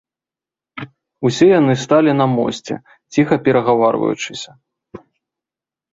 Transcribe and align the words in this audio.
Усе 1.29 1.47
яны 1.59 1.73
сталі 1.83 2.11
на 2.23 2.27
мосце, 2.37 2.75
ціха 3.17 3.35
перагаварваючыся. 3.49 4.51